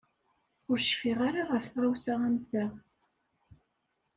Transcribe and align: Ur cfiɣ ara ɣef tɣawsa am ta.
Ur 0.69 0.77
cfiɣ 0.87 1.19
ara 1.27 1.41
ɣef 1.51 1.65
tɣawsa 1.67 2.13
am 2.27 2.35
ta. 2.49 2.65